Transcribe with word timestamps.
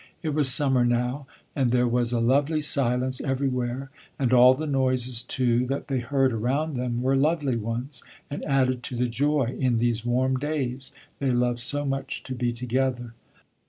It 0.23 0.29
was 0.29 0.49
summer 0.51 0.83
now, 0.83 1.27
and 1.55 1.69
there 1.69 1.87
was 1.87 2.11
a 2.11 2.19
lovely 2.19 2.59
silence 2.59 3.21
everywhere, 3.21 3.91
and 4.17 4.33
all 4.33 4.55
the 4.55 4.65
noises, 4.65 5.21
too, 5.21 5.67
that 5.67 5.89
they 5.89 5.99
heard 5.99 6.33
around 6.33 6.75
them 6.75 7.03
were 7.03 7.15
lovely 7.15 7.55
ones, 7.55 8.01
and 8.27 8.43
added 8.45 8.81
to 8.81 8.95
the 8.95 9.05
joy, 9.05 9.55
in 9.59 9.77
these 9.77 10.03
warm 10.03 10.37
days, 10.37 10.91
they 11.19 11.29
loved 11.29 11.59
so 11.59 11.85
much 11.85 12.23
to 12.23 12.33
be 12.33 12.51
together. 12.51 13.13